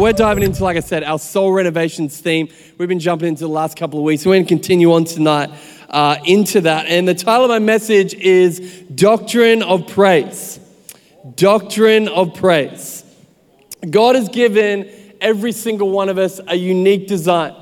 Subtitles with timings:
[0.00, 2.48] we're diving into, like I said, our soul renovations theme.
[2.78, 4.24] We've been jumping into the last couple of weeks.
[4.24, 5.50] We're going to continue on tonight
[5.90, 6.86] uh, into that.
[6.86, 8.60] And the title of my message is
[8.94, 10.58] Doctrine of Praise.
[11.34, 13.04] Doctrine of Praise.
[13.90, 14.90] God has given
[15.20, 17.54] every single one of us a unique design,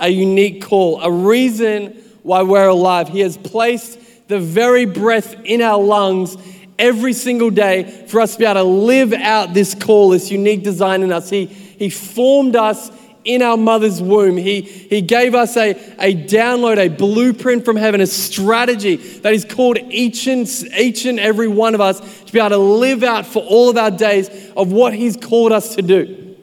[0.00, 3.08] a unique call, a reason why we're alive.
[3.08, 6.38] He has placed the very breath in our lungs
[6.78, 10.62] every single day for us to be able to live out this call, this unique
[10.62, 11.28] design in us.
[11.28, 12.92] He, he formed us
[13.24, 14.36] in our mother's womb.
[14.36, 19.44] He, he gave us a, a download, a blueprint from heaven, a strategy that He's
[19.44, 23.26] called each and, each and every one of us to be able to live out
[23.26, 26.36] for all of our days of what He's called us to do.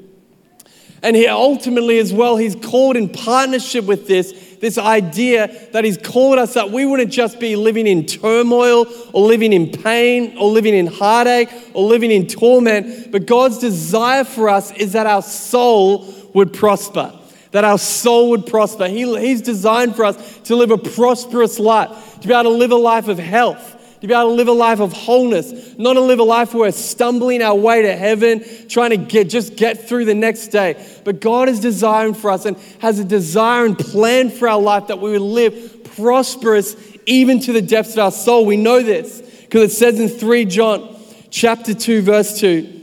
[1.02, 5.98] And He ultimately, as well, He's called in partnership with this this idea that He's
[5.98, 10.50] called us that we wouldn't just be living in turmoil or living in pain or
[10.50, 15.22] living in heartache or living in torment, but God's desire for us is that our
[15.22, 17.14] soul would prosper.
[17.52, 18.88] That our soul would prosper.
[18.88, 22.72] He, he's designed for us to live a prosperous life, to be able to live
[22.72, 26.02] a life of health, to be able to live a life of wholeness, not to
[26.02, 29.88] live a life where we're stumbling our way to heaven, trying to get, just get
[29.88, 30.82] through the next day.
[31.04, 34.88] But God is designed for us and has a desire and plan for our life
[34.88, 36.76] that we would live prosperous
[37.06, 38.46] even to the depths of our soul.
[38.46, 40.96] We know this because it says in 3 John
[41.30, 42.78] chapter 2 verse 2,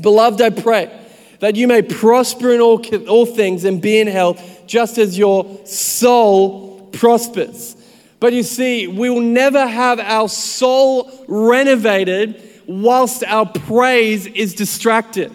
[0.00, 0.98] Beloved, I pray
[1.40, 5.66] that you may prosper in all, all things and be in health just as your
[5.66, 7.76] soul prospers.
[8.22, 15.32] But you see, we will never have our soul renovated whilst our praise is distracted.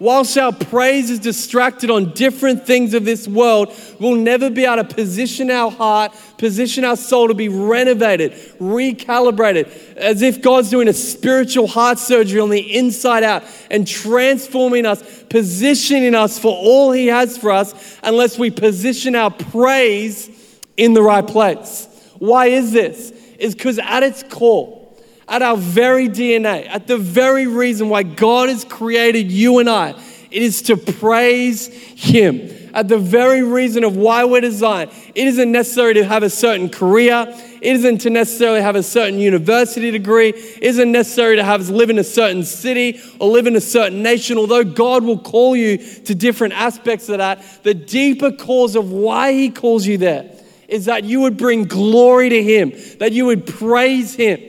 [0.00, 4.82] Whilst our praise is distracted on different things of this world, we'll never be able
[4.82, 10.88] to position our heart, position our soul to be renovated, recalibrated, as if God's doing
[10.88, 16.90] a spiritual heart surgery on the inside out and transforming us, positioning us for all
[16.90, 20.28] He has for us, unless we position our praise
[20.76, 21.86] in the right place.
[22.18, 23.10] Why is this?
[23.38, 24.80] Is because at its core,
[25.28, 29.94] at our very DNA, at the very reason why God has created you and I,
[30.30, 32.50] it is to praise Him.
[32.74, 36.68] At the very reason of why we're designed, it isn't necessary to have a certain
[36.68, 37.26] career.
[37.62, 40.30] It isn't to necessarily have a certain university degree.
[40.30, 44.02] It isn't necessary to have live in a certain city or live in a certain
[44.02, 44.36] nation.
[44.36, 49.32] Although God will call you to different aspects of that, the deeper cause of why
[49.32, 50.34] He calls you there
[50.68, 54.40] is that you would bring glory to Him, that you would praise Him.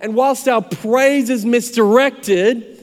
[0.00, 2.74] And whilst our praise is misdirected,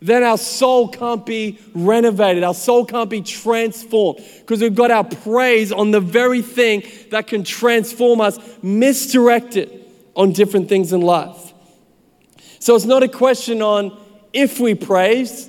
[0.00, 2.44] then our soul can't be renovated.
[2.44, 7.26] Our soul can't be transformed because we've got our praise on the very thing that
[7.26, 11.52] can transform us, misdirected on different things in life.
[12.60, 13.98] So it's not a question on
[14.32, 15.48] if we praise,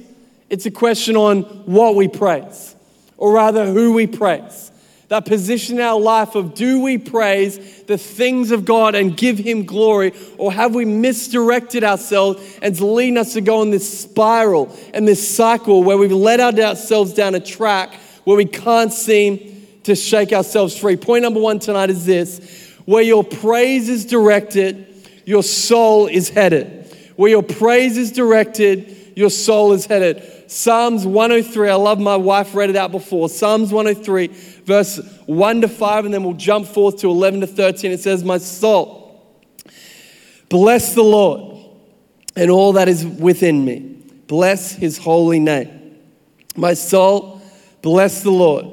[0.50, 2.76] it's a question on what we praise,
[3.18, 4.69] or rather, who we praise
[5.10, 9.66] that position our life of do we praise the things of God and give Him
[9.66, 14.76] glory, or have we misdirected ourselves and it's leading us to go in this spiral
[14.94, 19.96] and this cycle where we've led ourselves down a track where we can't seem to
[19.96, 20.96] shake ourselves free?
[20.96, 24.88] Point number one tonight is this where your praise is directed,
[25.26, 26.76] your soul is headed.
[27.16, 30.50] Where your praise is directed, your soul is headed.
[30.50, 33.28] Psalms 103, I love my wife read it out before.
[33.28, 34.28] Psalms 103,
[34.64, 37.92] verse 1 to 5, and then we'll jump forth to 11 to 13.
[37.92, 39.22] It says, My soul,
[40.48, 41.58] bless the Lord
[42.38, 43.98] and all that is within me.
[44.28, 45.98] Bless his holy name.
[46.56, 47.42] My soul,
[47.82, 48.68] bless the Lord,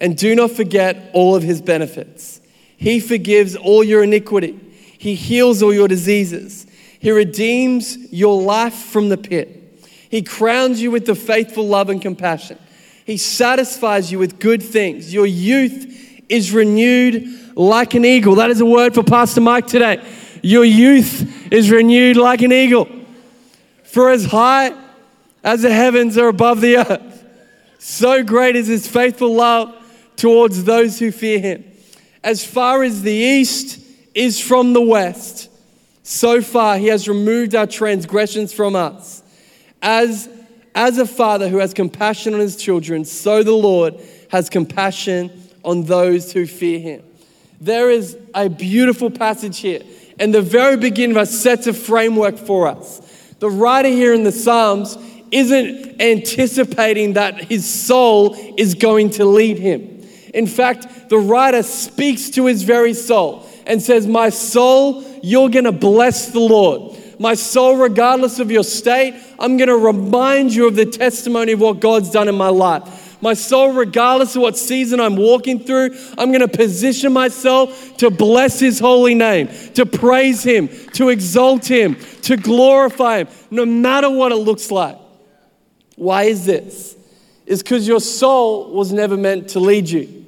[0.00, 2.40] and do not forget all of his benefits.
[2.76, 4.56] He forgives all your iniquity,
[4.96, 6.64] he heals all your diseases,
[7.00, 9.59] he redeems your life from the pit.
[10.10, 12.58] He crowns you with the faithful love and compassion.
[13.06, 15.14] He satisfies you with good things.
[15.14, 17.26] Your youth is renewed
[17.56, 18.34] like an eagle.
[18.34, 20.04] That is a word for Pastor Mike today.
[20.42, 22.88] Your youth is renewed like an eagle.
[23.84, 24.76] For as high
[25.44, 27.24] as the heavens are above the earth,
[27.78, 29.74] so great is his faithful love
[30.16, 31.64] towards those who fear him.
[32.22, 33.80] As far as the east
[34.14, 35.48] is from the west,
[36.02, 39.22] so far he has removed our transgressions from us.
[39.82, 40.28] As,
[40.74, 43.94] as a father who has compassion on his children, so the Lord
[44.30, 45.30] has compassion
[45.64, 47.02] on those who fear him.
[47.60, 49.82] There is a beautiful passage here.
[50.18, 53.00] And the very beginning of us sets a framework for us.
[53.38, 54.98] The writer here in the Psalms
[55.30, 60.06] isn't anticipating that his soul is going to lead him.
[60.34, 65.64] In fact, the writer speaks to his very soul and says, My soul, you're going
[65.64, 66.96] to bless the Lord.
[67.20, 71.60] My soul, regardless of your state, I'm going to remind you of the testimony of
[71.60, 73.20] what God's done in my life.
[73.20, 78.10] My soul, regardless of what season I'm walking through, I'm going to position myself to
[78.10, 84.08] bless His holy name, to praise Him, to exalt Him, to glorify Him, no matter
[84.08, 84.96] what it looks like.
[85.96, 86.96] Why is this?
[87.44, 90.24] It's because your soul was never meant to lead you.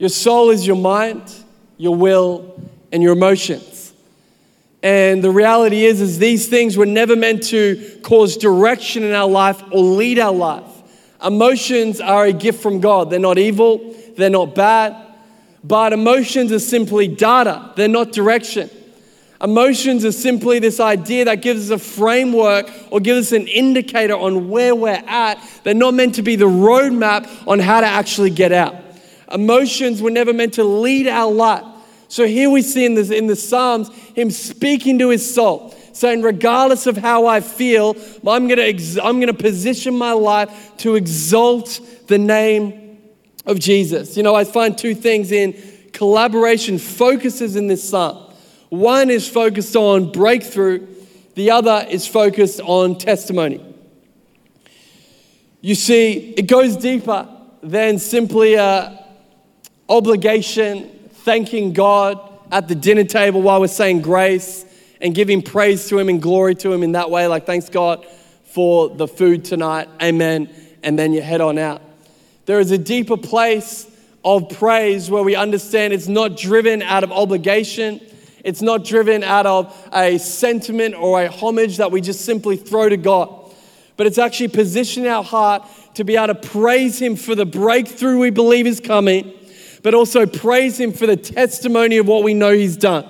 [0.00, 1.22] Your soul is your mind,
[1.76, 3.73] your will, and your emotions.
[4.84, 9.26] And the reality is, is these things were never meant to cause direction in our
[9.26, 10.70] life or lead our life.
[11.24, 13.08] Emotions are a gift from God.
[13.08, 14.94] They're not evil, they're not bad,
[15.64, 18.68] but emotions are simply data, they're not direction.
[19.40, 24.14] Emotions are simply this idea that gives us a framework or gives us an indicator
[24.14, 25.38] on where we're at.
[25.62, 28.76] They're not meant to be the roadmap on how to actually get out.
[29.32, 31.64] Emotions were never meant to lead our life.
[32.14, 36.86] So here we see in, in the Psalms him speaking to his soul, saying, regardless
[36.86, 40.94] of how I feel, I'm going to ex- I'm going to position my life to
[40.94, 42.98] exalt the name
[43.46, 44.16] of Jesus.
[44.16, 45.60] You know, I find two things in
[45.92, 48.32] collaboration focuses in this psalm.
[48.68, 50.86] One is focused on breakthrough,
[51.34, 53.60] the other is focused on testimony.
[55.60, 57.26] You see, it goes deeper
[57.60, 59.04] than simply a
[59.88, 60.93] obligation,
[61.24, 62.20] thanking God
[62.52, 64.64] at the dinner table while we're saying grace
[65.00, 67.26] and giving praise to Him and glory to Him in that way.
[67.26, 68.06] Like, thanks God
[68.44, 69.88] for the food tonight.
[70.02, 70.50] Amen.
[70.82, 71.80] And then you head on out.
[72.44, 73.90] There is a deeper place
[74.22, 78.00] of praise where we understand it's not driven out of obligation.
[78.44, 82.90] It's not driven out of a sentiment or a homage that we just simply throw
[82.90, 83.54] to God,
[83.96, 88.18] but it's actually positioning our heart to be able to praise Him for the breakthrough
[88.18, 89.32] we believe is coming,
[89.84, 93.06] but also praise Him for the testimony of what we know He's done.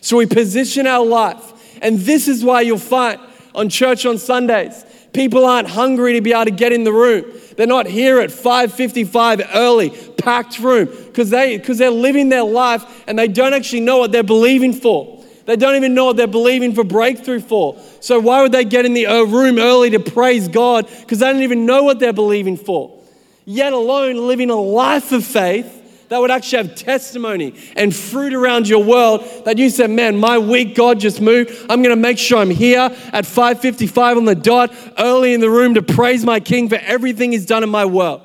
[0.00, 1.52] So we position our life.
[1.80, 3.20] And this is why you'll find
[3.54, 7.26] on church on Sundays, people aren't hungry to be able to get in the room.
[7.56, 12.82] They're not here at 5:55 early, packed room, because they because they're living their life
[13.06, 15.22] and they don't actually know what they're believing for.
[15.44, 17.76] They don't even know what they're believing for breakthrough for.
[18.00, 20.88] So why would they get in the uh, room early to praise God?
[21.00, 22.98] Because they don't even know what they're believing for.
[23.44, 28.68] Yet alone living a life of faith that would actually have testimony and fruit around
[28.68, 31.50] your world that you said, man, my week, God just moved.
[31.70, 35.50] I'm going to make sure I'm here at 5.55 on the dot, early in the
[35.50, 38.22] room to praise my King for everything he's done in my world.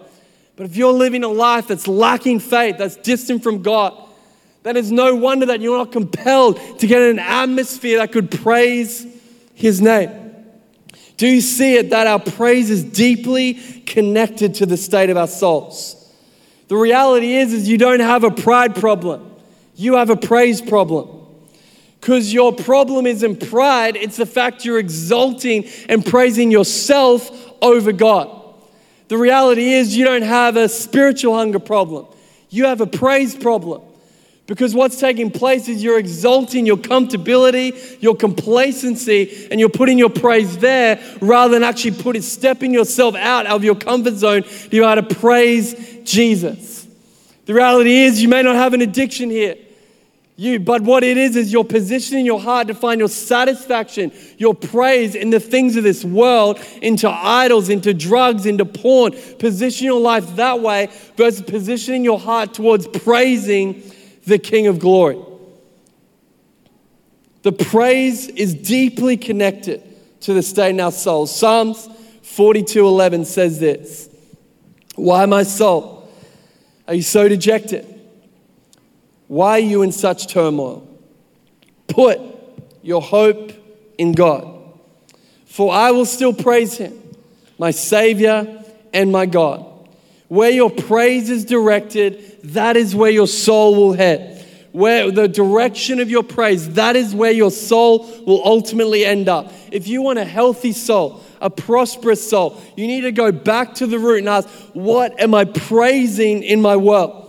[0.55, 3.97] But if you're living a life that's lacking faith, that's distant from God,
[4.63, 9.07] then it's no wonder that you're not compelled to get an atmosphere that could praise
[9.53, 10.11] his name.
[11.15, 13.55] Do you see it that our praise is deeply
[13.85, 15.98] connected to the state of our souls?
[16.69, 19.35] The reality is, is you don't have a pride problem.
[19.75, 21.09] You have a praise problem.
[21.99, 27.29] Because your problem isn't pride, it's the fact you're exalting and praising yourself
[27.61, 28.29] over God.
[29.09, 32.05] The reality is, you don't have a spiritual hunger problem.
[32.49, 33.81] You have a praise problem.
[34.49, 40.09] Because what's taking place is you're exalting your comfortability, your complacency, and you're putting your
[40.09, 44.79] praise there rather than actually putting, stepping yourself out of your comfort zone to be
[44.79, 46.87] able to praise Jesus.
[47.45, 49.55] The reality is, you may not have an addiction here.
[50.35, 54.55] You, but what it is, is you're positioning your heart to find your satisfaction, your
[54.55, 59.11] praise in the things of this world, into idols, into drugs, into porn.
[59.37, 63.83] Position your life that way versus positioning your heart towards praising
[64.29, 65.19] the King of glory.
[67.41, 69.83] The praise is deeply connected
[70.21, 71.35] to the state in our souls.
[71.35, 71.87] Psalms
[72.21, 74.09] 42 11 says this
[74.95, 76.09] Why, my soul,
[76.87, 77.85] are you so dejected?
[79.27, 80.87] Why are you in such turmoil?
[81.87, 82.19] Put
[82.81, 83.51] your hope
[83.97, 84.47] in God,
[85.45, 86.99] for I will still praise Him,
[87.57, 89.68] my Savior and my God.
[90.29, 94.35] Where your praise is directed, that is where your soul will head.
[94.71, 99.51] Where the direction of your praise, that is where your soul will ultimately end up.
[99.71, 103.87] If you want a healthy soul, a prosperous soul, you need to go back to
[103.87, 107.25] the root and ask, What am I praising in my world?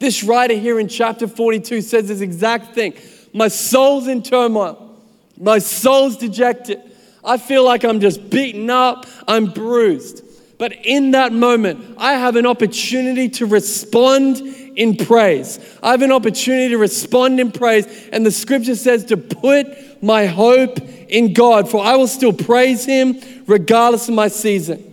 [0.00, 2.94] This writer here in chapter 42 says this exact thing.
[3.32, 4.98] My soul's in turmoil.
[5.38, 6.80] My soul's dejected.
[7.22, 9.06] I feel like I'm just beaten up.
[9.28, 10.24] I'm bruised.
[10.60, 14.36] But in that moment, I have an opportunity to respond
[14.76, 15.58] in praise.
[15.82, 17.86] I have an opportunity to respond in praise.
[18.12, 22.84] And the scripture says to put my hope in God, for I will still praise
[22.84, 24.84] Him regardless of my season.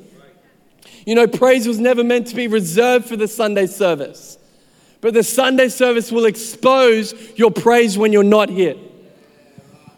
[1.06, 4.38] You know, praise was never meant to be reserved for the Sunday service.
[5.02, 8.78] But the Sunday service will expose your praise when you're not here.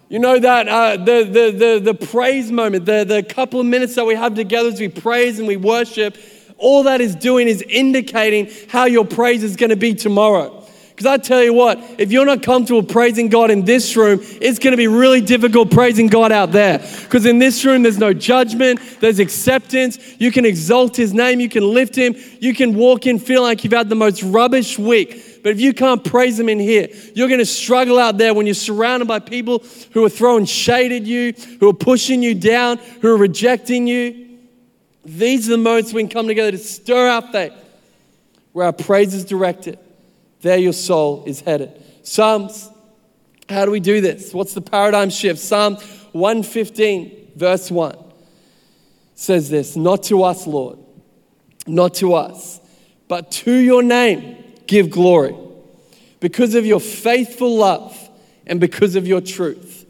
[0.10, 3.94] You know that uh, the, the, the, the praise moment, the, the couple of minutes
[3.94, 6.18] that we have together as we praise and we worship,
[6.58, 10.66] all that is doing is indicating how your praise is going to be tomorrow.
[10.90, 14.58] Because I tell you what, if you're not comfortable praising God in this room, it's
[14.58, 16.80] going to be really difficult praising God out there.
[17.04, 20.00] Because in this room, there's no judgment, there's acceptance.
[20.20, 23.64] You can exalt His name, you can lift Him, you can walk in feeling like
[23.64, 25.24] you've had the most rubbish week.
[25.44, 28.46] But if you can't praise Him in here, you're going to struggle out there when
[28.46, 32.78] you're surrounded by people who are throwing shade at you, who are pushing you down,
[33.02, 34.38] who are rejecting you.
[35.06, 37.54] These are the moments we can come together to stir our faith,
[38.54, 39.80] where our praise is directed
[40.42, 41.72] there your soul is headed.
[42.04, 42.70] Psalms,
[43.50, 44.34] how do we do this?
[44.34, 45.40] What's the paradigm shift?
[45.40, 45.76] Psalm
[46.14, 47.98] 115, verse 1
[49.16, 50.80] says this Not to us, Lord,
[51.68, 52.60] not to us,
[53.08, 55.36] but to your name give glory
[56.20, 57.98] because of your faithful love
[58.46, 59.86] and because of your truth.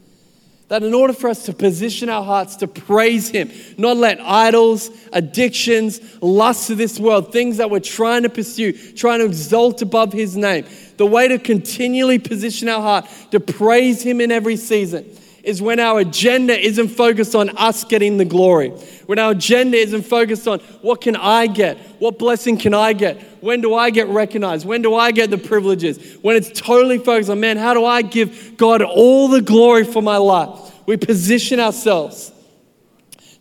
[0.68, 4.90] That in order for us to position our hearts to praise Him, not let idols,
[5.12, 10.12] addictions, lusts of this world, things that we're trying to pursue, trying to exalt above
[10.12, 10.64] His name,
[10.96, 15.04] the way to continually position our heart to praise Him in every season
[15.42, 18.70] is when our agenda isn't focused on us getting the glory.
[19.06, 21.78] When our agenda isn't focused on what can I get?
[21.98, 23.20] What blessing can I get?
[23.42, 24.66] When do I get recognized?
[24.66, 26.18] When do I get the privileges?
[26.22, 30.02] When it's totally focused on, man, how do I give God all the glory for
[30.02, 30.72] my life?
[30.86, 32.32] We position ourselves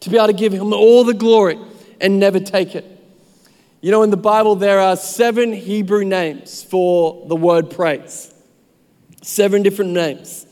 [0.01, 1.59] to be able to give Him all the glory
[1.99, 2.85] and never take it.
[3.81, 8.33] You know, in the Bible, there are seven Hebrew names for the word praise.
[9.21, 10.45] Seven different names.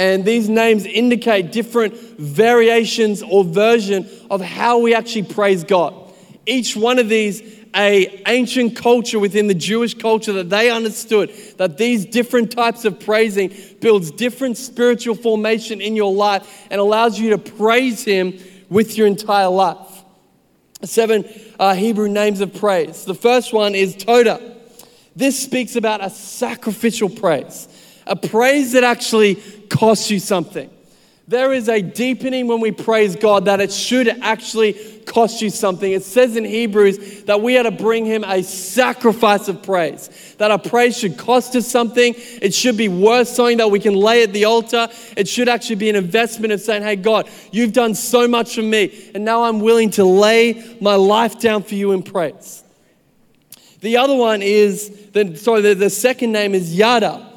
[0.00, 5.94] And these names indicate different variations or version of how we actually praise God.
[6.46, 7.42] Each one of these
[7.76, 12.98] a ancient culture within the Jewish culture that they understood that these different types of
[12.98, 13.52] praising
[13.82, 18.38] builds different spiritual formation in your life and allows you to praise him
[18.70, 20.02] with your entire life.
[20.82, 21.28] Seven
[21.58, 23.04] uh, Hebrew names of praise.
[23.04, 24.56] The first one is Toda.
[25.14, 27.68] This speaks about a sacrificial praise,
[28.06, 30.68] a praise that actually costs you something.
[31.30, 34.72] There is a deepening when we praise God that it should actually
[35.06, 35.92] cost you something.
[35.92, 40.50] It says in Hebrews that we are to bring Him a sacrifice of praise, that
[40.50, 42.14] our praise should cost us something.
[42.16, 44.88] It should be worth something that we can lay at the altar.
[45.16, 48.62] It should actually be an investment of saying, Hey, God, you've done so much for
[48.62, 52.64] me, and now I'm willing to lay my life down for you in praise.
[53.82, 57.29] The other one is, the, sorry, the, the second name is Yada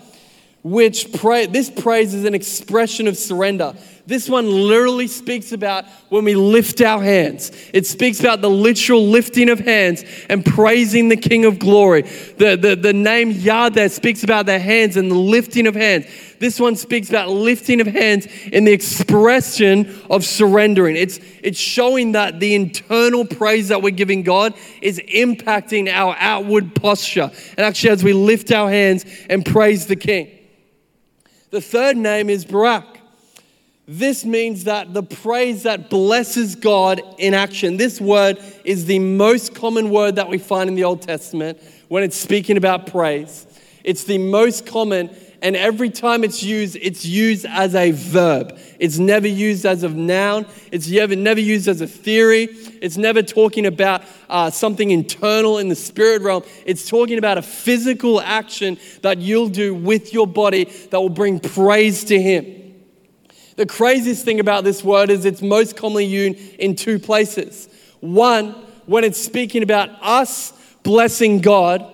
[0.64, 3.76] which pray, this praise is an expression of surrender.
[4.06, 7.52] This one literally speaks about when we lift our hands.
[7.74, 12.02] It speaks about the literal lifting of hands and praising the King of glory.
[12.02, 16.06] The, the, the name Yah there speaks about the hands and the lifting of hands.
[16.40, 20.98] This one speaks about lifting of hands in the expression of surrendering.
[20.98, 26.76] It's, it's showing that the internal praise that we're giving God is impacting our outward
[26.76, 27.32] posture.
[27.58, 30.30] And actually, as we lift our hands and praise the King.
[31.54, 33.00] The third name is Barak.
[33.88, 37.78] This means that the praise that blesses God in action.
[37.78, 42.02] This word is the most common word that we find in the Old Testament when
[42.02, 43.46] it's speaking about praise.
[43.84, 48.58] It's the most common and every time it's used, it's used as a verb.
[48.80, 50.46] It's never used as a noun.
[50.72, 52.46] It's never, never used as a theory.
[52.82, 56.44] It's never talking about uh, something internal in the spirit realm.
[56.66, 61.42] It's talking about a physical action that you'll do with your body that will bring
[61.42, 62.74] praise to Him.
[63.58, 67.68] The craziest thing about this word is it's most commonly used in two places.
[68.00, 68.52] One,
[68.86, 71.93] when it's speaking about us blessing God,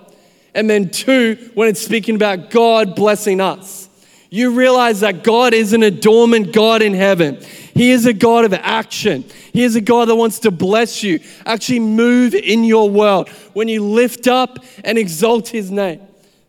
[0.53, 3.89] and then two, when it's speaking about God blessing us.
[4.29, 7.41] You realize that God isn't a dormant God in heaven.
[7.73, 9.25] He is a God of action.
[9.53, 13.67] He is a God that wants to bless you, actually move in your world when
[13.67, 16.01] you lift up and exalt His name.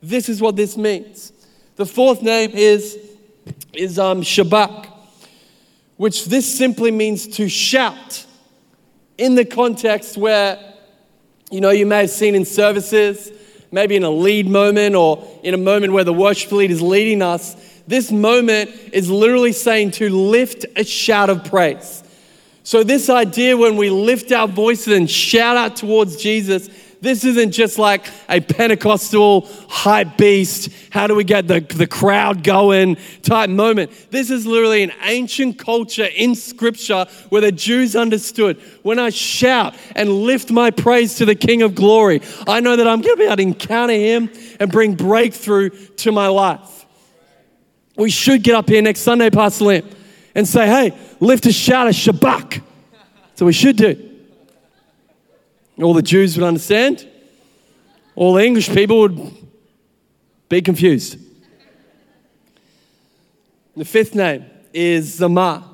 [0.03, 1.33] This is what this means.
[1.77, 2.99] The fourth name is,
[3.73, 4.87] is um, Shabach,
[5.97, 8.27] which this simply means to shout
[9.17, 10.59] in the context where,
[11.51, 13.31] you know, you may have seen in services
[13.73, 17.23] maybe in a lead moment or in a moment where the worship lead is leading
[17.23, 22.05] us, this moment is literally saying to lift a shout of praise.
[22.63, 26.69] So, this idea when we lift our voices and shout out towards Jesus,
[27.01, 32.45] this isn't just like a Pentecostal hype beast, how do we get the, the crowd
[32.45, 33.91] going type moment.
[34.11, 39.75] This is literally an ancient culture in scripture where the Jews understood when I shout
[39.97, 43.19] and lift my praise to the King of glory, I know that I'm going to
[43.19, 46.85] be able to encounter him and bring breakthrough to my life.
[47.97, 49.89] We should get up here next Sunday, Pastor Lim,
[50.35, 52.63] and say, hey, lift a shout of Shabach.
[53.37, 54.10] So we should do.
[55.83, 57.09] All the Jews would understand.
[58.15, 59.19] All the English people would
[60.49, 61.19] be confused.
[63.77, 64.45] The fifth name
[64.75, 65.67] is Zama.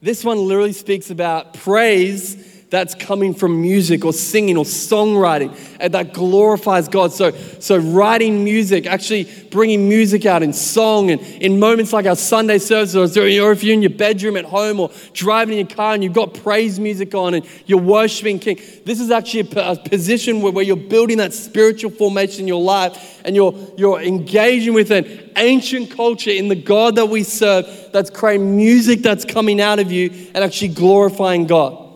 [0.00, 5.92] This one literally speaks about praise that's coming from music or singing or songwriting and
[5.92, 7.12] that glorifies God.
[7.12, 12.14] So, so writing music, actually bringing music out in song and in moments like our
[12.14, 15.94] Sunday services, or if you're in your bedroom at home or driving in your car
[15.94, 18.60] and you've got praise music on and you're worshiping King.
[18.84, 22.62] This is actually a, a position where, where you're building that spiritual formation in your
[22.62, 27.66] life and you're, you're engaging with an ancient culture in the God that we serve
[27.92, 31.89] that's creating music that's coming out of you and actually glorifying God.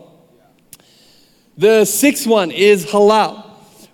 [1.57, 3.45] The sixth one is halal,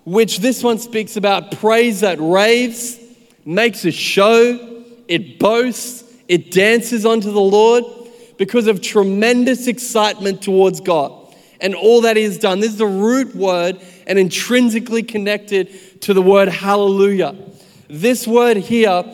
[0.04, 2.98] which this one speaks about praise that raves,
[3.44, 7.84] makes a show, it boasts, it dances unto the Lord
[8.36, 11.12] because of tremendous excitement towards God
[11.60, 12.58] and all that He has done.
[12.58, 17.36] This is the root word and intrinsically connected to the word hallelujah.
[17.88, 19.04] This word here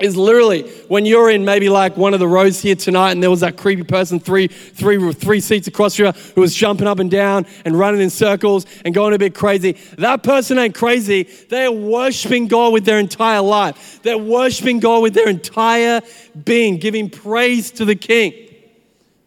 [0.00, 3.30] is literally when you're in maybe like one of the rows here tonight and there
[3.30, 7.10] was that creepy person three, three, three seats across you who was jumping up and
[7.10, 9.72] down and running in circles and going a bit crazy.
[9.98, 11.22] That person ain't crazy.
[11.22, 14.00] They are worshiping God with their entire life.
[14.02, 16.00] They're worshiping God with their entire
[16.44, 18.32] being, giving praise to the King.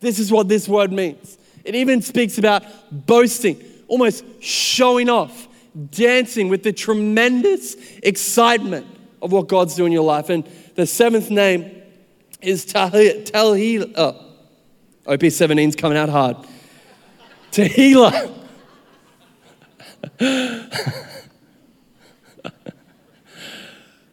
[0.02, 1.38] This is what this word means.
[1.64, 5.48] It even speaks about boasting, almost showing off,
[5.92, 8.97] dancing with the tremendous excitement
[9.28, 10.30] of what God's doing in your life.
[10.30, 11.70] And the seventh name
[12.42, 13.94] is Tahil.
[13.96, 14.24] Oh,
[15.06, 16.38] OP 17 is coming out hard.
[17.52, 18.34] Tehillah.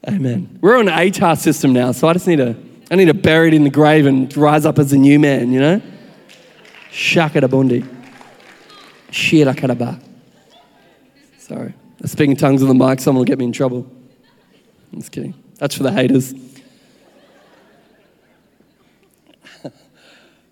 [0.07, 0.59] Amen.
[0.61, 2.55] We're on an ATAR system now, so I just need to,
[2.91, 5.51] I need to bury it in the grave and rise up as a new man,
[5.53, 5.81] you know?
[6.91, 7.89] Shakadabundi.
[9.11, 10.03] Shirakadaba.
[11.39, 11.73] Sorry.
[12.01, 13.91] I'm speaking tongues on the mic, someone will get me in trouble.
[14.95, 15.35] I'm just kidding.
[15.59, 16.33] That's for the haters.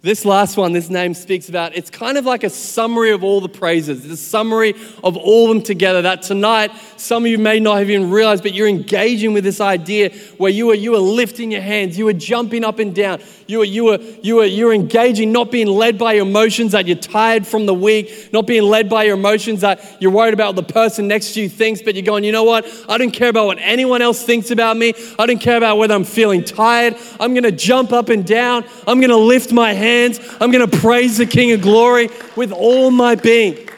[0.00, 3.40] This last one, this name speaks about, it's kind of like a summary of all
[3.40, 4.04] the praises.
[4.04, 4.74] It's a summary
[5.04, 6.02] of all of them together.
[6.02, 9.60] That tonight, some of you may not have even realized, but you're engaging with this
[9.60, 13.20] idea where you are, you are lifting your hands, you are jumping up and down,
[13.46, 16.86] you are, you are, you are, you're engaging, not being led by your emotions that
[16.86, 20.54] you're tired from the week, not being led by your emotions that you're worried about
[20.56, 22.66] the person next to you thinks, but you're going, you know what?
[22.88, 24.94] I don't care about what anyone else thinks about me.
[25.18, 26.96] I don't care about whether I'm feeling tired.
[27.20, 28.64] I'm going to jump up and down.
[28.86, 30.20] I'm going to lift my hands.
[30.40, 33.68] I'm going to praise the King of glory with all my being.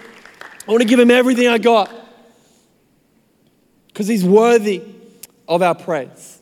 [0.67, 1.91] I want to give him everything I got
[3.89, 4.83] because he's worthy
[5.47, 6.41] of our praise.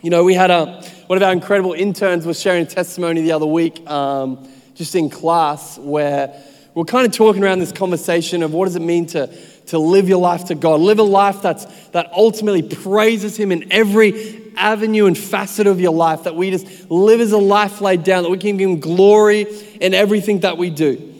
[0.00, 3.32] You know, we had a, one of our incredible interns was sharing a testimony the
[3.32, 6.42] other week, um, just in class, where
[6.74, 9.26] we're kind of talking around this conversation of what does it mean to,
[9.66, 13.70] to live your life to God, live a life that's, that ultimately praises Him in
[13.70, 18.02] every avenue and facet of your life, that we just live as a life laid
[18.02, 19.42] down, that we can give Him glory
[19.80, 21.12] in everything that we do.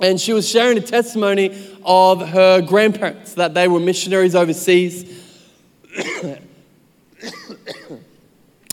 [0.00, 5.16] And she was sharing a testimony of her grandparents, that they were missionaries overseas.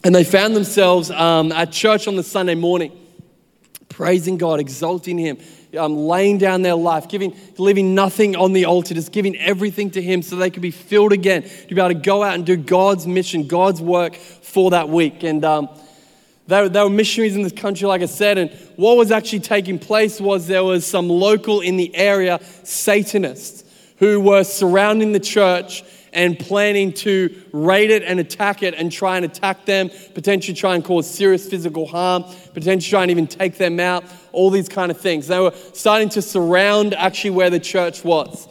[0.08, 2.98] And they found themselves um, at church on the Sunday morning,
[3.89, 5.38] praising God, exalting Him,
[5.78, 10.02] um, laying down their life, giving, leaving nothing on the altar, just giving everything to
[10.02, 12.56] Him so they could be filled again, to be able to go out and do
[12.56, 15.24] God's mission, God's work for that week.
[15.24, 15.67] And um,
[16.48, 18.38] they, they were missionaries in this country, like I said.
[18.38, 23.65] And what was actually taking place was there was some local in the area Satanists
[23.98, 29.17] who were surrounding the church and planning to raid it and attack it and try
[29.17, 33.58] and attack them, potentially try and cause serious physical harm, potentially try and even take
[33.58, 35.28] them out, all these kind of things.
[35.28, 38.48] They were starting to surround actually where the church was.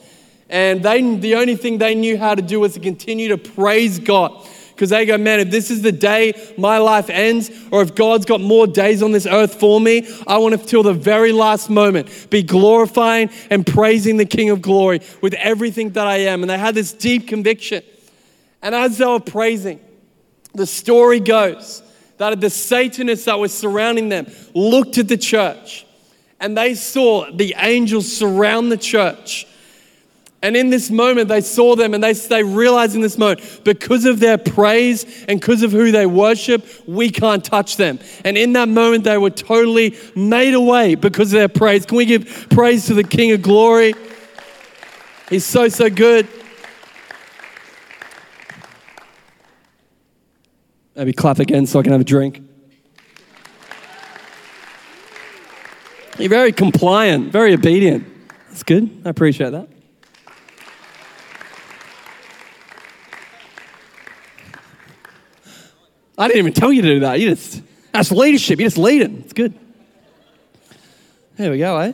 [0.48, 3.98] And they, the only thing they knew how to do was to continue to praise
[3.98, 7.94] God because they go, man, if this is the day my life ends, or if
[7.94, 11.32] God's got more days on this earth for me, I want to, till the very
[11.32, 16.42] last moment, be glorifying and praising the King of glory with everything that I am.
[16.42, 17.82] And they had this deep conviction.
[18.60, 19.80] And as they were praising,
[20.54, 21.82] the story goes
[22.18, 25.86] that the Satanists that were surrounding them looked at the church
[26.38, 29.46] and they saw the angels surround the church
[30.42, 34.04] and in this moment, they saw them and they, they realized in this moment, because
[34.04, 37.98] of their praise and because of who they worship, we can't touch them.
[38.24, 41.86] And in that moment, they were totally made away because of their praise.
[41.86, 43.94] Can we give praise to the King of glory?
[45.30, 46.28] He's so, so good.
[50.94, 52.42] Maybe clap again so I can have a drink.
[56.18, 58.06] You're very compliant, very obedient.
[58.48, 59.02] That's good.
[59.04, 59.68] I appreciate that.
[66.18, 67.20] I didn't even tell you to do that.
[67.20, 68.58] You just that's leadership.
[68.58, 69.10] You just lead it.
[69.10, 69.54] It's good.
[71.36, 71.92] There we go, eh?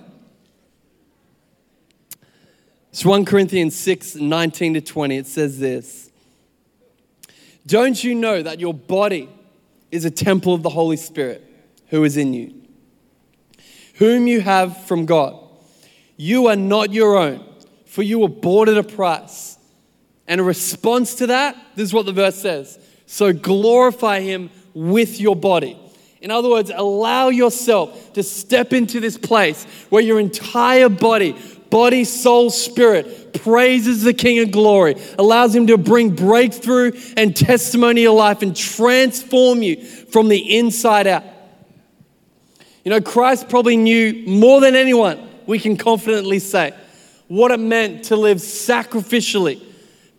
[2.90, 5.16] It's 1 Corinthians 6, 19 to 20.
[5.16, 6.10] It says this.
[7.66, 9.28] Don't you know that your body
[9.90, 11.42] is a temple of the Holy Spirit
[11.88, 12.54] who is in you,
[13.94, 15.38] whom you have from God?
[16.16, 17.44] You are not your own,
[17.86, 19.56] for you were bought at a price.
[20.28, 22.78] And a response to that, this is what the verse says.
[23.12, 25.78] So glorify him with your body.
[26.22, 31.36] In other words, allow yourself to step into this place where your entire body,
[31.68, 38.06] body, soul, spirit, praises the King of glory, allows him to bring breakthrough and testimony
[38.06, 41.24] of life and transform you from the inside out.
[42.82, 46.72] You know, Christ probably knew more than anyone, we can confidently say,
[47.28, 49.62] what it meant to live sacrificially,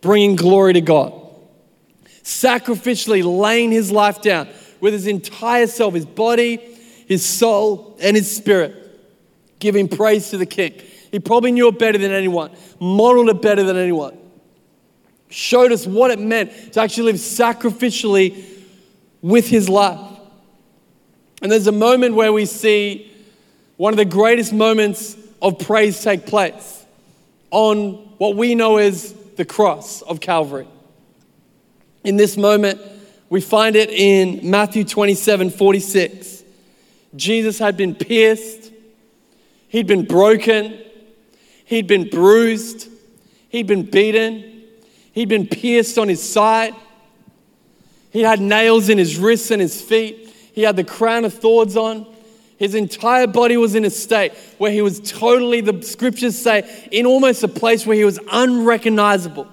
[0.00, 1.22] bringing glory to God.
[2.24, 4.48] Sacrificially laying his life down
[4.80, 6.56] with his entire self, his body,
[7.06, 8.74] his soul, and his spirit,
[9.58, 10.74] giving praise to the King.
[11.12, 14.18] He probably knew it better than anyone, modeled it better than anyone,
[15.28, 18.44] showed us what it meant to actually live sacrificially
[19.22, 20.00] with his life.
[21.40, 23.12] And there's a moment where we see
[23.76, 26.84] one of the greatest moments of praise take place
[27.50, 30.66] on what we know as the cross of Calvary.
[32.04, 32.80] In this moment,
[33.30, 36.44] we find it in Matthew 27 46.
[37.16, 38.70] Jesus had been pierced,
[39.68, 40.78] he'd been broken,
[41.64, 42.88] he'd been bruised,
[43.48, 44.64] he'd been beaten,
[45.12, 46.74] he'd been pierced on his side,
[48.10, 51.76] he had nails in his wrists and his feet, he had the crown of thorns
[51.76, 52.06] on.
[52.56, 57.04] His entire body was in a state where he was totally, the scriptures say, in
[57.04, 59.48] almost a place where he was unrecognizable.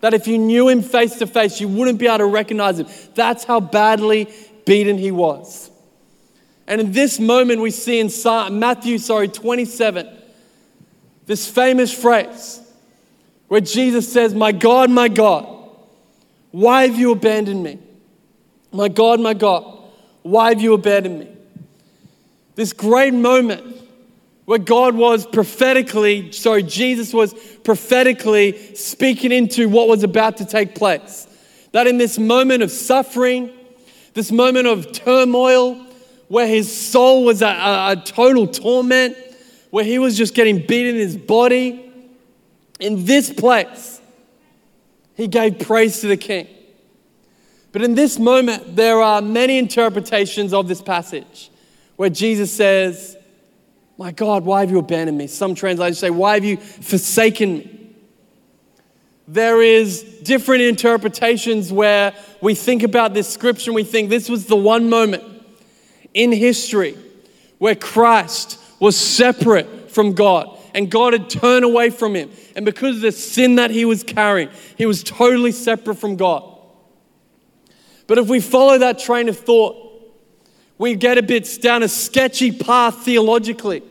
[0.00, 2.86] That if you knew him face to face, you wouldn't be able to recognize him.
[3.14, 4.28] That's how badly
[4.64, 5.70] beaten he was.
[6.66, 8.10] And in this moment, we see in
[8.58, 10.06] Matthew, sorry, 27,
[11.26, 12.60] this famous phrase
[13.48, 15.46] where Jesus says, My God, my God,
[16.50, 17.78] why have you abandoned me?
[18.70, 19.64] My God, my God,
[20.22, 21.28] why have you abandoned me?
[22.54, 23.64] This great moment
[24.48, 27.34] where God was prophetically, sorry, Jesus was
[27.64, 31.26] prophetically speaking into what was about to take place.
[31.72, 33.50] That in this moment of suffering,
[34.14, 35.74] this moment of turmoil,
[36.28, 39.18] where his soul was a, a, a total torment,
[39.68, 41.92] where he was just getting beaten in his body,
[42.80, 44.00] in this place,
[45.14, 46.48] he gave praise to the king.
[47.72, 51.50] But in this moment, there are many interpretations of this passage
[51.96, 53.17] where Jesus says,
[53.98, 55.26] my God, why have you abandoned me?
[55.26, 57.74] Some translators say, Why have you forsaken me?
[59.26, 64.46] There is different interpretations where we think about this scripture and we think this was
[64.46, 65.24] the one moment
[66.14, 66.96] in history
[67.58, 72.30] where Christ was separate from God and God had turned away from him.
[72.56, 76.44] And because of the sin that he was carrying, he was totally separate from God.
[78.06, 79.87] But if we follow that train of thought,
[80.78, 83.82] we get a bit down a sketchy path theologically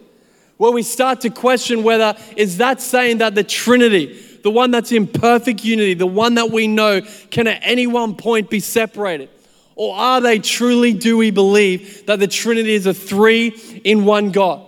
[0.58, 4.92] where we start to question whether is that saying that the Trinity, the one that's
[4.92, 9.30] in perfect unity, the one that we know, can at any one point be separated?
[9.76, 13.50] Or are they truly, do we believe that the Trinity is a three
[13.84, 14.67] in one God?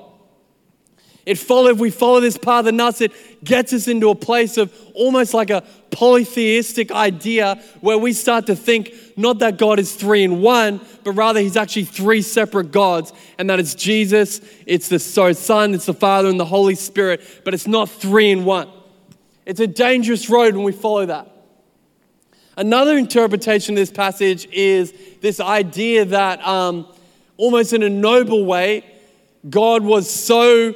[1.30, 4.74] It follow, if we follow this path enough, it gets us into a place of
[4.96, 5.62] almost like a
[5.92, 11.12] polytheistic idea where we start to think not that God is three in one, but
[11.12, 15.94] rather he's actually three separate gods, and that it's Jesus, it's the Son, it's the
[15.94, 18.68] Father, and the Holy Spirit, but it's not three in one.
[19.46, 21.32] It's a dangerous road when we follow that.
[22.58, 26.88] Another interpretation of this passage is this idea that um,
[27.38, 28.84] almost in a noble way,
[29.48, 30.74] God was so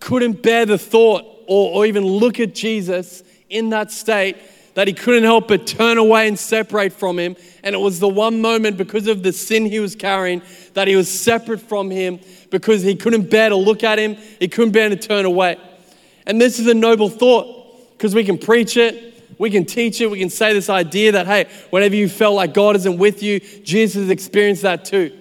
[0.00, 4.36] couldn't bear the thought or, or even look at Jesus in that state
[4.74, 7.34] that he couldn't help but turn away and separate from him.
[7.64, 10.40] And it was the one moment because of the sin he was carrying
[10.74, 14.46] that he was separate from him because he couldn't bear to look at him, he
[14.46, 15.58] couldn't bear to turn away.
[16.26, 20.08] And this is a noble thought because we can preach it, we can teach it,
[20.10, 23.40] we can say this idea that, hey, whenever you felt like God isn't with you,
[23.40, 25.16] Jesus experienced that too.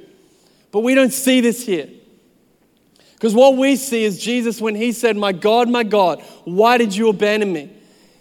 [0.71, 1.89] But we don't see this here.
[3.17, 6.95] Because what we see is Jesus when he said, My God, my God, why did
[6.95, 7.71] you abandon me?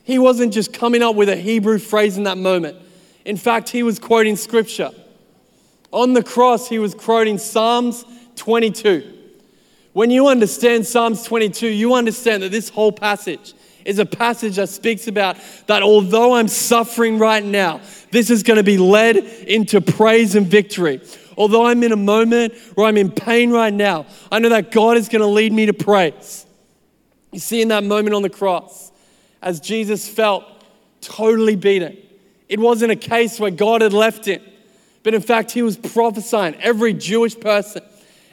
[0.04, 2.78] He wasn't just coming up with a Hebrew phrase in that moment.
[3.26, 4.90] In fact, he was quoting scripture.
[5.92, 8.06] On the cross, he was quoting Psalms
[8.36, 9.12] 22,
[9.92, 13.52] When you understand Psalms 22, you understand that this whole passage
[13.84, 17.80] is a passage that speaks about that although I'm suffering right now,
[18.10, 21.00] this is going to be led into praise and victory.
[21.36, 24.96] Although I'm in a moment where I'm in pain right now, I know that God
[24.96, 26.46] is going to lead me to praise.
[27.32, 28.90] You see, in that moment on the cross,
[29.42, 30.44] as Jesus felt
[31.00, 31.96] totally beaten,
[32.48, 34.40] it wasn't a case where God had left him,
[35.02, 36.54] but in fact, he was prophesying.
[36.56, 37.82] Every Jewish person,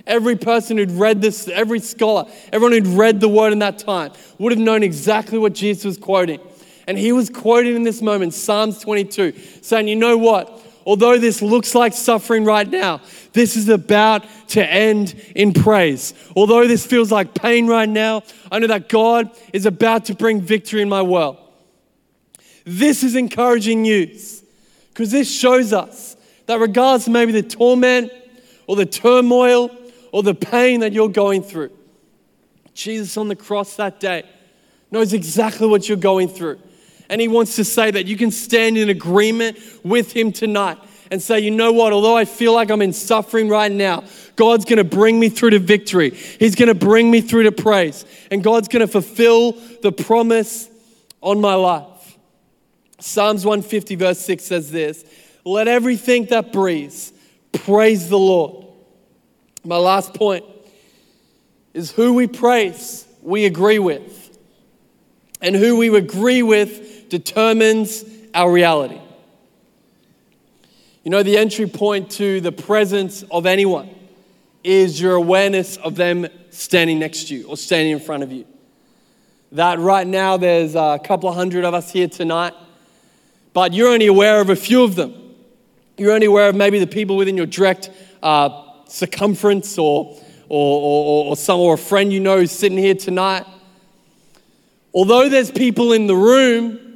[0.07, 4.11] every person who'd read this, every scholar, everyone who'd read the word in that time
[4.37, 6.39] would have known exactly what Jesus was quoting.
[6.87, 10.62] And he was quoting in this moment Psalms 22, saying, You know what?
[10.86, 16.13] Although this looks like suffering right now, this is about to end in praise.
[16.36, 20.41] Although this feels like pain right now, I know that God is about to bring
[20.41, 21.38] victory in my world.
[22.65, 24.43] This is encouraging news
[24.89, 26.15] because this shows us
[26.46, 28.12] that, regardless of maybe the torment
[28.67, 29.72] or the turmoil
[30.12, 31.72] or the pain that you're going through,
[32.74, 34.24] Jesus on the cross that day
[34.91, 36.60] knows exactly what you're going through.
[37.13, 40.80] And he wants to say that you can stand in agreement with him tonight
[41.12, 44.04] and say, you know what, although I feel like I'm in suffering right now,
[44.36, 46.10] God's gonna bring me through to victory.
[46.10, 48.04] He's gonna bring me through to praise.
[48.32, 49.52] And God's gonna fulfill
[49.84, 50.67] the promise
[51.21, 52.17] on my life.
[52.99, 55.06] Psalms 150, verse 6 says this
[55.45, 57.13] Let everything that breathes
[57.52, 58.65] praise the Lord.
[59.63, 60.45] My last point
[61.76, 64.21] is who we praise, we agree with.
[65.43, 68.99] And who we agree with determines our reality.
[71.04, 73.93] You know, the entry point to the presence of anyone
[74.63, 78.47] is your awareness of them standing next to you or standing in front of you.
[79.52, 82.56] That right now there's a couple of hundred of us here tonight,
[83.54, 85.13] but you're only aware of a few of them.
[85.99, 87.91] You're only aware of maybe the people within your direct
[88.23, 88.49] uh,
[88.88, 90.17] circumference or,
[90.49, 93.45] or, or, or, some, or a friend you know who's sitting here tonight.
[94.95, 96.92] Although there's people in the room,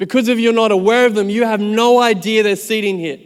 [0.00, 3.18] because if you're not aware of them, you have no idea they're sitting here.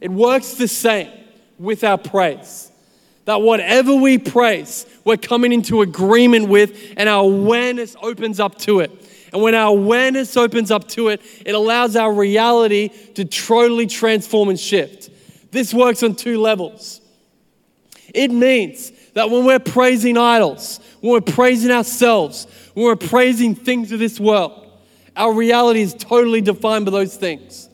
[0.00, 1.10] It works the same
[1.58, 2.70] with our praise.
[3.24, 8.80] That whatever we praise, we're coming into agreement with, and our awareness opens up to
[8.80, 8.92] it.
[9.32, 14.50] And when our awareness opens up to it, it allows our reality to totally transform
[14.50, 15.10] and shift.
[15.50, 17.00] This works on two levels.
[18.14, 23.90] It means that when we're praising idols, when we're praising ourselves, when we're praising things
[23.90, 24.63] of this world,
[25.16, 27.68] our reality is totally defined by those things.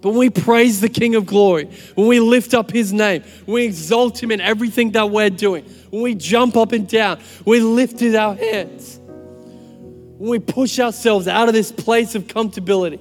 [0.00, 3.64] But when we praise the King of glory, when we lift up his name, we
[3.64, 8.02] exalt him in everything that we're doing, when we jump up and down, we lift
[8.02, 13.00] our hands, when we push ourselves out of this place of comfortability,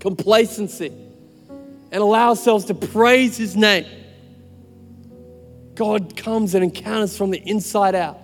[0.00, 0.92] complacency,
[1.92, 3.86] and allow ourselves to praise his name,
[5.76, 8.18] God comes and encounters from the inside out.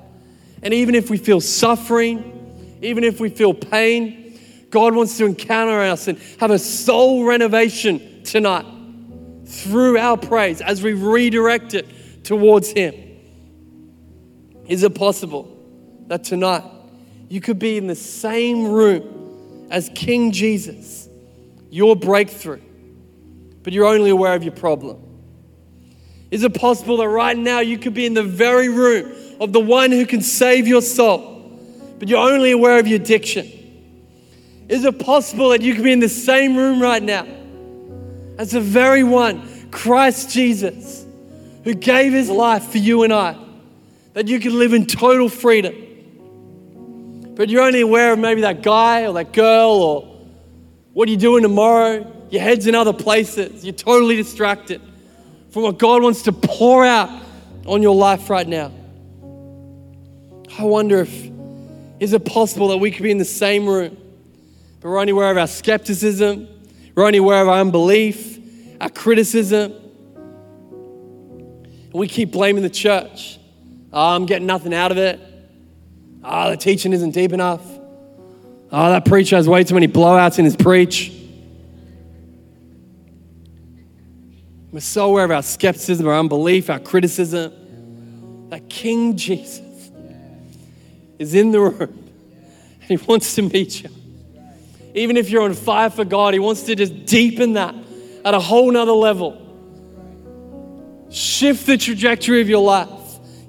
[0.63, 2.36] And even if we feel suffering,
[2.83, 4.39] even if we feel pain,
[4.71, 8.67] God wants to encounter us and have a soul renovation tonight
[9.47, 12.95] through our praise as we redirect it towards Him.
[14.67, 15.57] Is it possible
[16.09, 16.65] that tonight
[17.29, 21.09] you could be in the same room as King Jesus,
[21.71, 22.61] your breakthrough,
[23.63, 25.03] but you're only aware of your problem?
[26.31, 29.61] Is it possible that right now you could be in the very room of the
[29.61, 31.36] one who can save your soul,
[31.99, 33.51] but you're only aware of your addiction?
[34.69, 37.27] Is it possible that you could be in the same room right now
[38.39, 41.07] as the very one, Christ Jesus,
[41.65, 43.37] who gave his life for you and I,
[44.15, 45.75] that you could live in total freedom?
[47.37, 50.17] But you're only aware of maybe that guy or that girl or
[50.93, 52.11] what are you doing tomorrow?
[52.31, 53.65] Your head's in other places.
[53.65, 54.81] You're totally distracted
[55.51, 57.11] from what God wants to pour out
[57.67, 58.73] on your life right now.
[60.59, 61.31] I wonder if
[62.01, 63.97] is it possible that we could be in the same room
[64.87, 66.47] but we're only aware of our skepticism,
[66.95, 68.39] we're only aware of our unbelief,
[68.81, 69.73] our criticism.
[70.53, 73.41] And we keep blaming the church.
[73.93, 75.19] Oh, I'm getting nothing out of it.
[76.23, 77.63] Oh, the teaching isn't deep enough.
[78.71, 81.13] Oh, that preacher has way too many blowouts in his preach.
[84.71, 89.66] We're so aware of our skepticism, our unbelief, our criticism, that King Jesus
[91.19, 91.81] is in the room
[92.89, 93.91] and he wants to meet you
[94.97, 97.75] even if you're on fire for God, He wants to just deepen that
[98.25, 99.43] at a whole nother level.
[101.11, 102.89] Shift the trajectory of your life,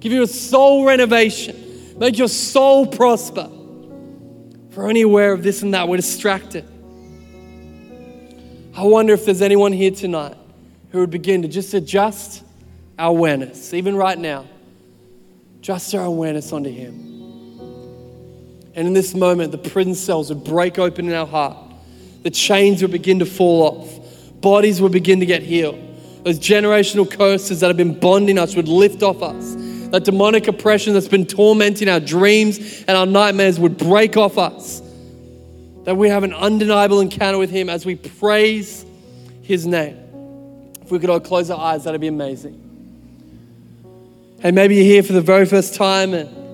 [0.02, 3.50] give you a soul renovation, make your soul prosper.
[4.70, 6.66] If we're only aware of this and that, we're distracted.
[8.76, 10.36] I wonder if there's anyone here tonight
[10.92, 12.44] who would begin to just adjust
[13.00, 14.46] our awareness, even right now,
[15.62, 17.07] Just our awareness onto Him.
[18.78, 21.58] And in this moment, the prison cells would break open in our heart.
[22.22, 24.40] The chains would begin to fall off.
[24.40, 25.80] Bodies would begin to get healed.
[26.24, 29.56] Those generational curses that have been bonding us would lift off us.
[29.90, 34.84] That demonic oppression that's been tormenting our dreams and our nightmares would break off us.
[35.86, 38.86] That we have an undeniable encounter with Him as we praise
[39.42, 39.98] His name.
[40.84, 42.64] If we could all close our eyes, that'd be amazing.
[44.40, 46.47] Hey, maybe you're here for the very first time and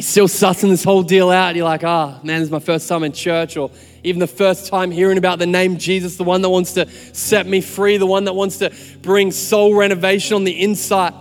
[0.00, 1.54] still sussing this whole deal out.
[1.54, 3.70] You're like, ah, oh, man, this is my first time in church, or
[4.02, 7.46] even the first time hearing about the name Jesus, the one that wants to set
[7.46, 11.14] me free, the one that wants to bring soul renovation on the inside.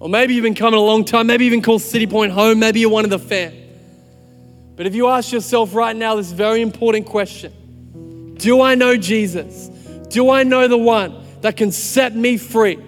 [0.00, 2.90] Or maybe you've been coming a long time, maybe even call Citipointe home, maybe you're
[2.90, 3.54] one of the fam.
[4.74, 9.68] But if you ask yourself right now this very important question Do I know Jesus?
[10.08, 12.78] Do I know the one that can set me free?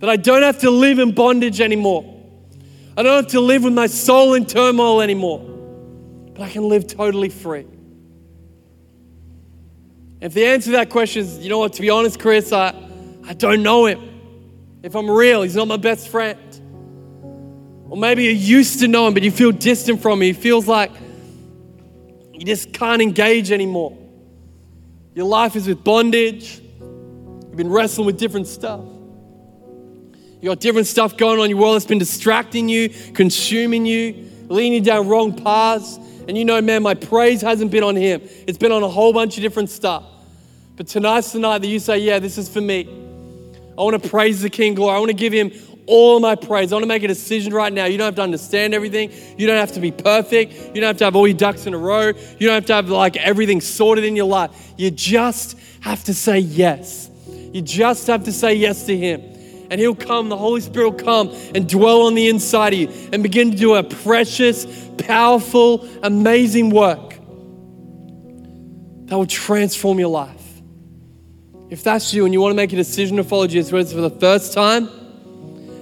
[0.00, 2.11] That I don't have to live in bondage anymore.
[2.96, 5.40] I don't have to live with my soul in turmoil anymore,
[6.34, 7.66] but I can live totally free.
[10.20, 12.74] If the answer to that question is, you know what, to be honest, Chris, I,
[13.26, 14.00] I don't know him.
[14.82, 16.38] If I'm real, he's not my best friend.
[17.88, 20.26] Or maybe you used to know him, but you feel distant from him.
[20.26, 20.90] He feels like
[22.32, 23.96] you just can't engage anymore.
[25.14, 26.60] Your life is with bondage.
[26.60, 28.80] You've been wrestling with different stuff.
[30.42, 34.28] You got different stuff going on in your world that's been distracting you, consuming you,
[34.48, 35.98] leading you down wrong paths.
[36.26, 38.20] And you know, man, my praise hasn't been on him.
[38.48, 40.04] It's been on a whole bunch of different stuff.
[40.74, 42.88] But tonight's the night that you say, yeah, this is for me.
[43.78, 44.96] I want to praise the King glory.
[44.96, 45.52] I want to give him
[45.86, 46.72] all my praise.
[46.72, 47.84] I want to make a decision right now.
[47.84, 49.12] You don't have to understand everything.
[49.38, 50.54] You don't have to be perfect.
[50.74, 52.08] You don't have to have all your ducks in a row.
[52.08, 54.50] You don't have to have like everything sorted in your life.
[54.76, 57.10] You just have to say yes.
[57.52, 59.31] You just have to say yes to him.
[59.72, 62.88] And he'll come, the Holy Spirit will come and dwell on the inside of you
[63.10, 64.66] and begin to do a precious,
[64.98, 67.14] powerful, amazing work
[69.06, 70.60] that will transform your life.
[71.70, 73.94] If that's you and you want to make a decision to follow Jesus, whether it's
[73.94, 74.90] for the first time,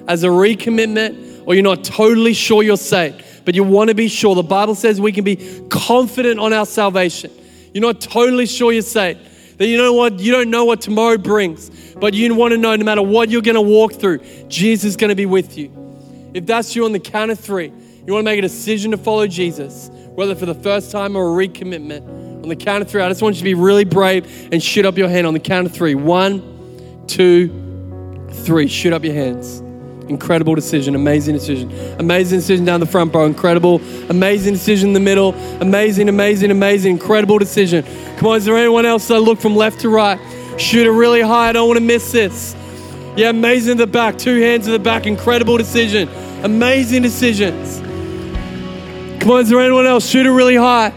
[0.06, 4.06] as a recommitment, or you're not totally sure you're saved, but you want to be
[4.06, 4.36] sure.
[4.36, 7.32] The Bible says we can be confident on our salvation.
[7.74, 9.18] You're not totally sure you're saved.
[9.60, 10.18] That you know what?
[10.20, 13.42] You don't know what tomorrow brings, but you want to know no matter what you're
[13.42, 15.70] going to walk through, Jesus is going to be with you.
[16.32, 18.96] If that's you on the count of three, you want to make a decision to
[18.96, 22.08] follow Jesus, whether for the first time or a recommitment,
[22.42, 24.86] on the count of three, I just want you to be really brave and shoot
[24.86, 25.94] up your hand on the count of three.
[25.94, 28.66] One, two, three.
[28.66, 29.60] Shoot up your hands.
[30.10, 31.70] Incredible decision, amazing decision.
[32.00, 33.26] Amazing decision down the front, bro.
[33.26, 35.34] Incredible, amazing decision in the middle.
[35.60, 37.84] Amazing, amazing, amazing, incredible decision.
[38.16, 40.18] Come on, is there anyone else that look from left to right?
[40.58, 41.50] Shoot it really high.
[41.50, 42.56] I don't want to miss this.
[43.16, 44.18] Yeah, amazing in the back.
[44.18, 45.06] Two hands in the back.
[45.06, 46.08] Incredible decision.
[46.42, 47.78] Amazing decisions.
[49.22, 50.08] Come on, is there anyone else?
[50.08, 50.92] Shoot it really high.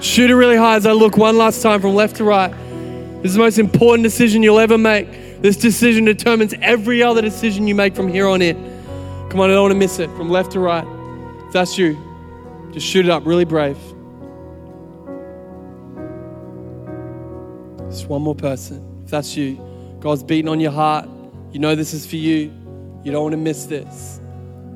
[0.00, 2.52] Shoot it really high as I look one last time from left to right.
[3.22, 5.08] This is the most important decision you'll ever make.
[5.40, 8.56] This decision determines every other decision you make from here on in.
[9.30, 10.10] Come on, I don't want to miss it.
[10.16, 10.86] From left to right.
[11.46, 11.98] If that's you,
[12.72, 13.78] just shoot it up really brave.
[17.90, 19.02] Just one more person.
[19.04, 19.58] If that's you,
[20.00, 21.08] God's beating on your heart.
[21.52, 22.52] You know this is for you.
[23.02, 24.20] You don't want to miss this.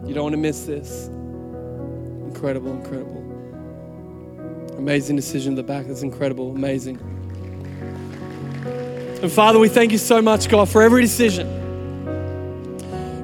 [0.06, 1.08] You don't want to miss this.
[2.26, 3.20] Incredible, incredible.
[4.78, 5.86] Amazing decision in the back.
[5.86, 6.50] That's incredible.
[6.50, 7.13] Amazing.
[9.24, 11.46] And Father, we thank you so much, God, for every decision.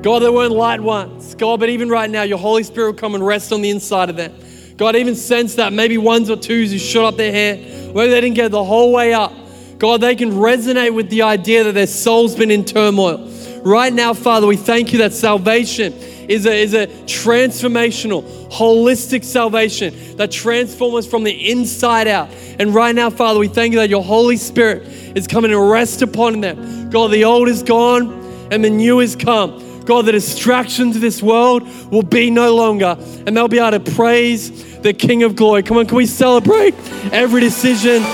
[0.00, 1.34] God, there weren't light ones.
[1.34, 4.08] God, but even right now, your Holy Spirit will come and rest on the inside
[4.08, 4.32] of them.
[4.78, 7.58] God, even sense that maybe ones or twos who shot up their hair,
[7.92, 9.30] whether they didn't get the whole way up,
[9.76, 13.30] God, they can resonate with the idea that their soul's been in turmoil.
[13.62, 15.92] Right now, Father, we thank you that salvation
[16.30, 22.30] is a, is a transformational, holistic salvation that transforms us from the inside out.
[22.60, 26.02] And right now, Father, we thank you that your Holy Spirit is coming to rest
[26.02, 26.88] upon them.
[26.88, 29.84] God, the old is gone and the new is come.
[29.84, 33.92] God, the distractions of this world will be no longer, and they'll be able to
[33.92, 35.64] praise the King of glory.
[35.64, 36.74] Come on, can we celebrate
[37.12, 38.04] every decision